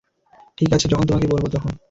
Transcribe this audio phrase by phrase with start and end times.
[0.57, 1.71] ঠিক আছে, যখন তোমাকে বলবো, তখন।